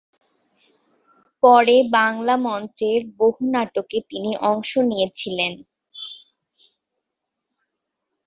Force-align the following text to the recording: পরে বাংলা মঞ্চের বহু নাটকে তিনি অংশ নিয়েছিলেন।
পরে 1.43 1.77
বাংলা 1.91 2.35
মঞ্চের 2.45 3.01
বহু 3.17 3.41
নাটকে 3.53 3.97
তিনি 4.09 4.31
অংশ 4.43 4.71
নিয়েছিলেন। 4.89 5.53